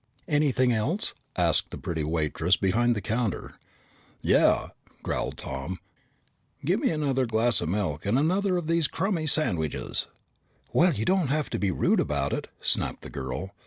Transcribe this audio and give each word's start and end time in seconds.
"Anything 0.27 0.71
else?" 0.73 1.13
asked 1.35 1.69
the 1.69 1.77
pretty 1.77 2.03
waitress 2.03 2.57
behind 2.57 2.95
the 2.95 3.01
counter. 3.03 3.59
"Yeah," 4.19 4.69
growled 5.03 5.37
Tom. 5.37 5.77
"Gimme 6.65 6.89
another 6.89 7.27
glass 7.27 7.61
of 7.61 7.69
milk 7.69 8.03
and 8.07 8.17
another 8.17 8.57
of 8.57 8.65
these 8.65 8.87
crummy 8.87 9.27
sandwiches." 9.27 10.07
"Well, 10.73 10.93
you 10.95 11.05
don't 11.05 11.27
have 11.27 11.51
to 11.51 11.59
be 11.59 11.69
rude 11.69 11.99
about 11.99 12.33
it!" 12.33 12.47
snapped 12.61 13.01
the 13.03 13.11
girl. 13.11 13.51